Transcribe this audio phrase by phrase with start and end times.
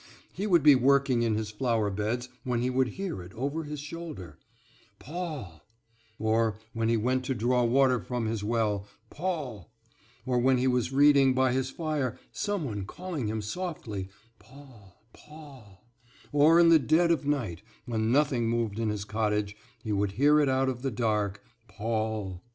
[0.33, 3.79] He would be working in his flower beds when he would hear it over his
[3.79, 4.39] shoulder,
[4.97, 5.61] "Paul;"
[6.17, 9.71] or when he went to draw water from his well, "Paul;"
[10.25, 14.09] or when he was reading by his fire, some one calling him softly,
[14.39, 15.85] "Paul, Paul;"
[16.31, 20.39] or in the dead of night, when nothing moved in his cottage he would hear
[20.39, 22.41] it out of the dark, "Paul."